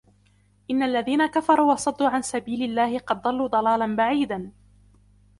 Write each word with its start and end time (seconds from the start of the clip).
إِنَّ 0.71 0.83
الَّذِينَ 0.83 1.25
كَفَرُوا 1.25 1.73
وَصَدُّوا 1.73 2.09
عَنْ 2.09 2.21
سَبِيلِ 2.21 2.63
اللَّهِ 2.63 2.99
قَدْ 2.99 3.21
ضَلُّوا 3.21 3.47
ضَلَالًا 3.47 3.95
بَعِيدًا 3.95 4.51